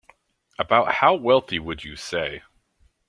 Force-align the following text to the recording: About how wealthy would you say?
About 0.57 0.95
how 0.95 1.13
wealthy 1.13 1.59
would 1.59 1.83
you 1.83 1.95
say? 1.95 2.41